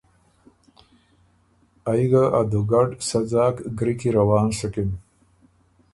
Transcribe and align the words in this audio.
ائ 1.91 2.03
ګه 2.11 2.23
ا 2.39 2.41
دُوګډ 2.51 2.89
سۀ 3.07 3.19
ځاک 3.31 3.55
ګری 3.77 3.93
کی 3.99 4.09
روان 4.17 4.47
سُکِن۔ 4.57 4.89